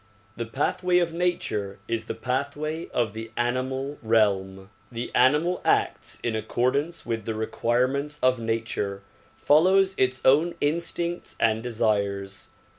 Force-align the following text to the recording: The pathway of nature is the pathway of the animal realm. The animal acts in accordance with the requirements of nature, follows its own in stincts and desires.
The 0.35 0.47
pathway 0.47 0.97
of 0.97 1.13
nature 1.13 1.77
is 1.87 2.05
the 2.05 2.15
pathway 2.15 2.87
of 2.87 3.13
the 3.13 3.29
animal 3.37 3.99
realm. 4.01 4.71
The 4.91 5.11
animal 5.13 5.61
acts 5.63 6.19
in 6.23 6.35
accordance 6.35 7.05
with 7.05 7.25
the 7.25 7.35
requirements 7.35 8.17
of 8.23 8.39
nature, 8.39 9.03
follows 9.35 9.93
its 9.99 10.19
own 10.25 10.55
in 10.59 10.77
stincts 10.79 11.35
and 11.39 11.61
desires. 11.61 12.47